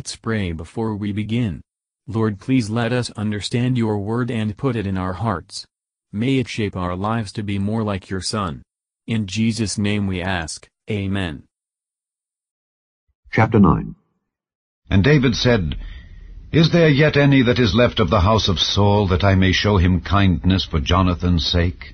Let's 0.00 0.16
pray 0.16 0.52
before 0.52 0.96
we 0.96 1.12
begin. 1.12 1.60
Lord 2.06 2.40
please 2.40 2.70
let 2.70 2.90
us 2.90 3.10
understand 3.18 3.76
your 3.76 3.98
word 3.98 4.30
and 4.30 4.56
put 4.56 4.74
it 4.74 4.86
in 4.86 4.96
our 4.96 5.12
hearts. 5.12 5.66
May 6.10 6.38
it 6.38 6.48
shape 6.48 6.74
our 6.74 6.96
lives 6.96 7.32
to 7.32 7.42
be 7.42 7.58
more 7.58 7.82
like 7.82 8.08
your 8.08 8.22
Son. 8.22 8.62
In 9.06 9.26
Jesus' 9.26 9.76
name 9.76 10.06
we 10.06 10.22
ask, 10.22 10.66
Amen. 10.90 11.42
Chapter 13.30 13.60
9 13.60 13.94
And 14.88 15.04
David 15.04 15.34
said, 15.34 15.76
Is 16.50 16.72
there 16.72 16.88
yet 16.88 17.18
any 17.18 17.42
that 17.42 17.58
is 17.58 17.74
left 17.74 18.00
of 18.00 18.08
the 18.08 18.20
house 18.20 18.48
of 18.48 18.58
Saul, 18.58 19.06
that 19.08 19.22
I 19.22 19.34
may 19.34 19.52
show 19.52 19.76
him 19.76 20.00
kindness 20.00 20.64
for 20.64 20.80
Jonathan's 20.80 21.44
sake? 21.44 21.92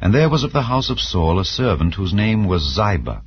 And 0.00 0.14
there 0.14 0.30
was 0.30 0.44
of 0.44 0.54
the 0.54 0.62
house 0.72 0.88
of 0.88 0.98
Saul 0.98 1.38
a 1.38 1.44
servant 1.44 1.96
whose 1.96 2.14
name 2.14 2.46
was 2.46 2.74
Ziba. 2.74 3.22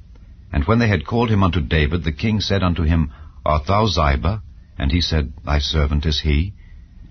And 0.51 0.63
when 0.63 0.79
they 0.79 0.87
had 0.87 1.05
called 1.05 1.29
him 1.29 1.43
unto 1.43 1.61
David, 1.61 2.03
the 2.03 2.11
king 2.11 2.41
said 2.41 2.63
unto 2.63 2.81
him, 2.81 3.11
Art 3.49 3.65
thou 3.65 3.87
Ziba? 3.87 4.43
And 4.77 4.91
he 4.91 5.01
said, 5.01 5.33
Thy 5.43 5.57
servant 5.57 6.05
is 6.05 6.19
he. 6.19 6.53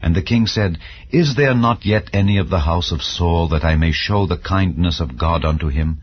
And 0.00 0.14
the 0.14 0.22
king 0.22 0.46
said, 0.46 0.78
Is 1.10 1.34
there 1.34 1.52
not 1.54 1.84
yet 1.84 2.10
any 2.12 2.38
of 2.38 2.48
the 2.48 2.60
house 2.60 2.92
of 2.92 3.02
Saul, 3.02 3.48
that 3.48 3.64
I 3.64 3.74
may 3.74 3.90
show 3.90 4.24
the 4.24 4.38
kindness 4.38 5.00
of 5.00 5.18
God 5.18 5.44
unto 5.44 5.66
him? 5.66 6.00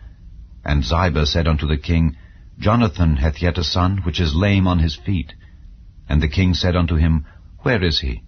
And 0.65 0.83
Ziba 0.83 1.25
said 1.25 1.47
unto 1.47 1.65
the 1.65 1.77
king, 1.77 2.17
Jonathan 2.59 3.15
hath 3.15 3.41
yet 3.41 3.57
a 3.57 3.63
son, 3.63 3.99
which 4.03 4.19
is 4.19 4.35
lame 4.35 4.67
on 4.67 4.79
his 4.79 4.97
feet. 4.97 5.31
And 6.09 6.21
the 6.21 6.27
king 6.27 6.53
said 6.53 6.75
unto 6.75 6.95
him, 6.95 7.25
Where 7.59 7.81
is 7.81 8.01
he? 8.01 8.21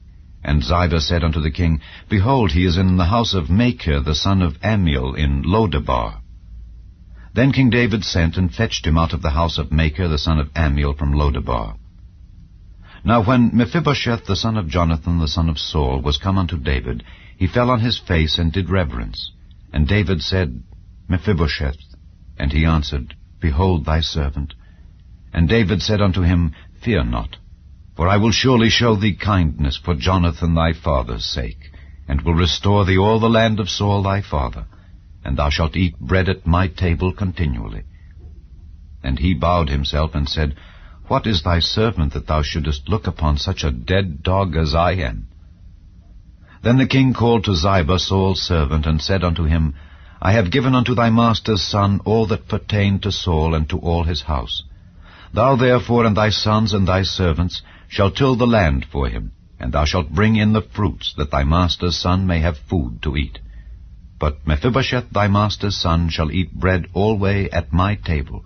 And 0.46 0.64
Ziba 0.64 1.02
said 1.02 1.26
unto 1.26 1.42
the 1.42 1.52
king, 1.52 1.82
Behold, 2.08 2.52
he 2.52 2.64
is 2.64 2.78
in 2.78 2.96
the 2.96 3.12
house 3.16 3.34
of 3.34 3.50
Machir, 3.50 4.00
the 4.00 4.16
son 4.16 4.42
of 4.42 4.62
Ammiel, 4.62 5.14
in 5.14 5.44
Lodebar. 5.44 6.22
Then 7.34 7.52
King 7.52 7.70
David 7.70 8.06
sent 8.06 8.38
and 8.38 8.56
fetched 8.56 8.88
him 8.88 8.98
out 8.98 9.12
of 9.12 9.22
the 9.22 9.32
house 9.32 9.58
of 9.58 9.74
Machir, 9.74 10.08
the 10.08 10.18
son 10.18 10.40
of 10.40 10.54
Ammiel, 10.54 10.98
from 10.98 11.12
Lodebar. 11.12 11.76
Now 13.04 13.24
when 13.24 13.56
Mephibosheth, 13.56 14.26
the 14.26 14.36
son 14.36 14.58
of 14.58 14.68
Jonathan, 14.68 15.20
the 15.20 15.28
son 15.28 15.50
of 15.50 15.60
Saul, 15.60 16.02
was 16.02 16.18
come 16.18 16.38
unto 16.38 16.58
David, 16.58 17.04
he 17.38 17.48
fell 17.48 17.70
on 17.70 17.80
his 17.80 17.98
face 18.00 18.38
and 18.38 18.52
did 18.52 18.70
reverence. 18.70 19.32
And 19.72 19.88
David 19.88 20.22
said, 20.22 20.64
Mephibosheth. 21.08 21.78
And 22.38 22.52
he 22.52 22.66
answered, 22.66 23.16
Behold 23.40 23.86
thy 23.86 24.02
servant. 24.02 24.54
And 25.34 25.48
David 25.48 25.82
said 25.82 26.02
unto 26.02 26.22
him, 26.22 26.54
Fear 26.82 27.06
not, 27.06 27.38
for 27.96 28.08
I 28.08 28.18
will 28.18 28.32
surely 28.32 28.70
show 28.70 28.96
thee 28.96 29.16
kindness 29.16 29.78
for 29.78 29.96
Jonathan 29.96 30.54
thy 30.54 30.74
father's 30.74 31.26
sake, 31.26 31.72
and 32.08 32.22
will 32.22 32.34
restore 32.34 32.86
thee 32.86 32.98
all 32.98 33.20
the 33.20 33.30
land 33.30 33.60
of 33.60 33.70
Saul 33.70 34.04
thy 34.04 34.22
father, 34.22 34.66
and 35.24 35.38
thou 35.38 35.50
shalt 35.50 35.76
eat 35.76 36.00
bread 36.00 36.30
at 36.30 36.48
my 36.48 36.68
table 36.68 37.12
continually. 37.12 37.84
And 39.04 39.20
he 39.20 39.34
bowed 39.34 39.70
himself 39.70 40.16
and 40.16 40.28
said, 40.28 40.56
What 41.08 41.26
is 41.26 41.42
thy 41.42 41.60
servant 41.60 42.14
that 42.14 42.28
thou 42.28 42.42
shouldest 42.42 42.90
look 42.90 43.08
upon 43.08 43.38
such 43.38 43.64
a 43.64 43.72
dead 43.72 44.24
dog 44.24 44.58
as 44.58 44.76
I 44.76 44.92
am? 44.92 45.28
Then 46.64 46.78
the 46.78 46.86
king 46.86 47.14
called 47.14 47.46
to 47.46 47.56
Ziba 47.56 47.98
Saul's 47.98 48.42
servant, 48.42 48.86
and 48.86 49.02
said 49.02 49.24
unto 49.24 49.46
him, 49.46 49.74
I 50.22 50.34
have 50.34 50.52
given 50.52 50.76
unto 50.76 50.96
thy 50.96 51.10
master's 51.10 51.62
son 51.62 52.02
all 52.04 52.26
that 52.28 52.50
pertained 52.50 53.04
to 53.04 53.12
Saul 53.14 53.56
and 53.56 53.70
to 53.70 53.78
all 53.78 54.04
his 54.04 54.24
house. 54.24 54.64
Thou 55.34 55.56
therefore 55.56 56.06
and 56.06 56.18
thy 56.18 56.30
sons 56.30 56.74
and 56.74 56.86
thy 56.86 57.04
servants 57.04 57.62
shall 57.88 58.12
till 58.12 58.36
the 58.36 58.48
land 58.48 58.86
for 58.92 59.08
him, 59.08 59.32
and 59.60 59.72
thou 59.72 59.86
shalt 59.86 60.10
bring 60.10 60.36
in 60.36 60.52
the 60.52 60.62
fruits, 60.62 61.14
that 61.16 61.32
thy 61.32 61.46
master's 61.46 61.96
son 61.96 62.28
may 62.28 62.40
have 62.40 62.58
food 62.58 63.02
to 63.04 63.16
eat. 63.16 63.40
But 64.20 64.46
Mephibosheth 64.46 65.12
thy 65.12 65.28
master's 65.30 65.78
son 65.78 66.10
shall 66.10 66.32
eat 66.32 66.54
bread 66.54 66.88
alway 66.94 67.50
at 67.50 67.72
my 67.72 67.96
table. 67.96 68.44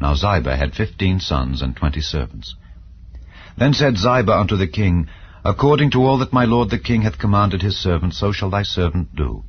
Now 0.00 0.14
Ziba 0.14 0.56
had 0.56 0.74
fifteen 0.74 1.20
sons 1.20 1.62
and 1.62 1.76
twenty 1.76 2.00
servants. 2.00 2.54
Then 3.56 3.74
said 3.74 3.96
Ziba 3.96 4.32
unto 4.32 4.56
the 4.56 4.66
king, 4.66 5.08
According 5.44 5.90
to 5.92 6.04
all 6.04 6.18
that 6.18 6.32
my 6.32 6.44
lord 6.44 6.70
the 6.70 6.78
king 6.78 7.02
hath 7.02 7.18
commanded 7.18 7.62
his 7.62 7.76
servant, 7.76 8.14
so 8.14 8.32
shall 8.32 8.50
thy 8.50 8.62
servant 8.62 9.14
do. 9.14 9.44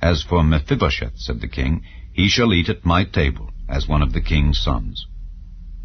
As 0.00 0.22
for 0.22 0.42
Mephibosheth, 0.42 1.18
said 1.18 1.40
the 1.40 1.48
king, 1.48 1.82
he 2.12 2.28
shall 2.28 2.52
eat 2.52 2.68
at 2.68 2.86
my 2.86 3.04
table, 3.04 3.50
as 3.68 3.86
one 3.86 4.02
of 4.02 4.12
the 4.12 4.20
king's 4.20 4.58
sons. 4.58 5.06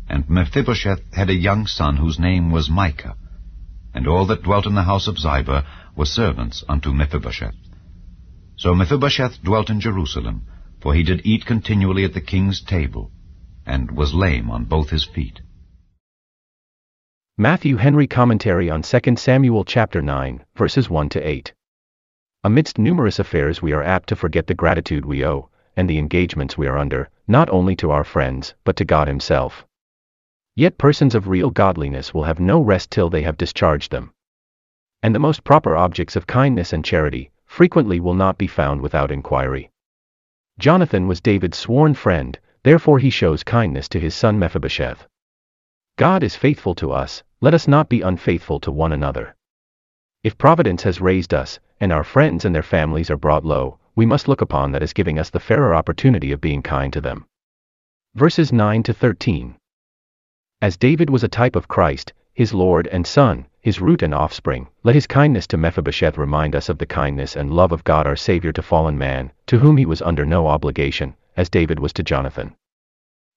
And 0.09 0.29
Mephibosheth 0.29 1.13
had 1.13 1.29
a 1.29 1.33
young 1.33 1.67
son 1.67 1.97
whose 1.97 2.19
name 2.19 2.51
was 2.51 2.69
Micha, 2.69 3.15
and 3.93 4.07
all 4.07 4.25
that 4.27 4.43
dwelt 4.43 4.65
in 4.65 4.75
the 4.75 4.83
house 4.83 5.07
of 5.07 5.19
Ziba 5.19 5.65
were 5.95 6.05
servants 6.05 6.63
unto 6.69 6.93
Mephibosheth. 6.93 7.55
So 8.55 8.73
Mephibosheth 8.73 9.43
dwelt 9.43 9.69
in 9.69 9.81
Jerusalem, 9.81 10.43
for 10.81 10.93
he 10.93 11.03
did 11.03 11.25
eat 11.25 11.45
continually 11.45 12.05
at 12.05 12.13
the 12.13 12.21
king's 12.21 12.61
table, 12.61 13.11
and 13.71 13.89
was 13.89 14.13
lame 14.13 14.51
on 14.51 14.65
both 14.65 14.89
his 14.89 15.05
feet. 15.05 15.41
Matthew 17.37 17.77
Henry 17.77 18.05
Commentary 18.05 18.69
on 18.69 18.81
2 18.81 19.15
Samuel 19.15 19.63
chapter 19.63 20.01
9, 20.01 20.43
verses 20.55 20.89
1 20.89 21.07
to 21.07 21.25
8. 21.25 21.53
Amidst 22.43 22.77
numerous 22.77 23.17
affairs 23.17 23.61
we 23.61 23.71
are 23.71 23.81
apt 23.81 24.09
to 24.09 24.15
forget 24.17 24.47
the 24.47 24.53
gratitude 24.53 25.05
we 25.05 25.25
owe, 25.25 25.49
and 25.77 25.89
the 25.89 25.97
engagements 25.97 26.57
we 26.57 26.67
are 26.67 26.77
under, 26.77 27.09
not 27.29 27.49
only 27.49 27.73
to 27.77 27.91
our 27.91 28.03
friends, 28.03 28.55
but 28.65 28.75
to 28.75 28.83
God 28.83 29.07
himself. 29.07 29.65
Yet 30.53 30.77
persons 30.77 31.15
of 31.15 31.29
real 31.29 31.49
godliness 31.49 32.13
will 32.13 32.25
have 32.25 32.41
no 32.41 32.59
rest 32.61 32.91
till 32.91 33.09
they 33.09 33.21
have 33.21 33.37
discharged 33.37 33.89
them. 33.89 34.11
And 35.01 35.15
the 35.15 35.19
most 35.27 35.45
proper 35.45 35.77
objects 35.77 36.17
of 36.17 36.27
kindness 36.27 36.73
and 36.73 36.83
charity, 36.83 37.31
frequently 37.45 38.01
will 38.01 38.15
not 38.15 38.37
be 38.37 38.47
found 38.47 38.81
without 38.81 39.11
inquiry. 39.11 39.71
Jonathan 40.59 41.07
was 41.07 41.21
David's 41.21 41.57
sworn 41.57 41.93
friend, 41.93 42.37
therefore 42.63 42.99
he 42.99 43.09
shows 43.09 43.43
kindness 43.43 43.89
to 43.89 43.99
his 43.99 44.13
son 44.13 44.37
Mephibosheth. 44.37 45.07
God 45.97 46.23
is 46.23 46.35
faithful 46.35 46.75
to 46.75 46.91
us, 46.91 47.23
let 47.41 47.53
us 47.53 47.67
not 47.67 47.89
be 47.89 48.01
unfaithful 48.01 48.59
to 48.61 48.71
one 48.71 48.91
another. 48.91 49.35
If 50.23 50.37
Providence 50.37 50.83
has 50.83 51.01
raised 51.01 51.33
us, 51.33 51.59
and 51.79 51.91
our 51.91 52.03
friends 52.03 52.45
and 52.45 52.53
their 52.53 52.61
families 52.61 53.09
are 53.09 53.17
brought 53.17 53.43
low, 53.43 53.79
we 53.95 54.05
must 54.05 54.27
look 54.27 54.41
upon 54.41 54.71
that 54.71 54.83
as 54.83 54.93
giving 54.93 55.17
us 55.17 55.29
the 55.29 55.39
fairer 55.39 55.73
opportunity 55.73 56.31
of 56.31 56.39
being 56.39 56.61
kind 56.61 56.93
to 56.93 57.01
them. 57.01 57.25
Verses 58.13 58.53
9 58.53 58.83
to 58.83 58.93
13. 58.93 59.55
As 60.61 60.77
David 60.77 61.09
was 61.09 61.23
a 61.23 61.27
type 61.27 61.55
of 61.55 61.67
Christ, 61.67 62.13
his 62.33 62.53
Lord 62.53 62.87
and 62.87 63.05
Son, 63.07 63.47
his 63.59 63.81
root 63.81 64.01
and 64.01 64.13
offspring, 64.13 64.67
let 64.83 64.95
his 64.95 65.07
kindness 65.07 65.47
to 65.47 65.57
Mephibosheth 65.57 66.17
remind 66.17 66.55
us 66.55 66.69
of 66.69 66.77
the 66.77 66.85
kindness 66.85 67.35
and 67.35 67.51
love 67.51 67.71
of 67.71 67.83
God 67.83 68.05
our 68.05 68.15
Savior 68.15 68.51
to 68.53 68.61
fallen 68.61 68.97
man, 68.97 69.31
to 69.47 69.59
whom 69.59 69.77
he 69.77 69.85
was 69.85 70.01
under 70.01 70.25
no 70.25 70.47
obligation, 70.47 71.15
as 71.35 71.49
David 71.49 71.79
was 71.79 71.93
to 71.93 72.03
Jonathan. 72.03 72.55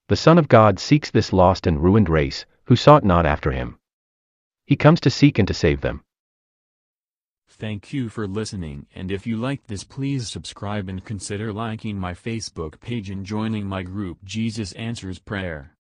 The 0.09 0.17
Son 0.17 0.39
of 0.39 0.49
God 0.49 0.79
seeks 0.79 1.11
this 1.11 1.33
lost 1.33 1.67
and 1.67 1.83
ruined 1.83 2.09
race, 2.09 2.47
who 2.65 2.77
sought 2.77 3.05
not 3.05 3.27
after 3.27 3.53
him. 3.53 3.79
He 4.67 4.77
comes 4.77 5.01
to 5.01 5.11
seek 5.11 5.39
and 5.39 5.49
to 5.49 5.55
save 5.55 5.81
them. 5.81 6.03
Thank 7.49 7.93
you 7.93 8.09
for 8.09 8.27
listening 8.27 8.87
and 8.95 9.13
if 9.13 9.27
you 9.27 9.37
liked 9.37 9.69
this 9.69 9.85
please 9.85 10.29
subscribe 10.29 10.89
and 10.89 11.05
consider 11.05 11.53
liking 11.53 11.99
my 11.99 12.13
Facebook 12.13 12.81
page 12.81 13.11
and 13.11 13.25
joining 13.25 13.67
my 13.67 13.85
group 13.85 14.25
Jesus 14.25 14.73
Answers 14.73 15.21
Prayer. 15.21 15.74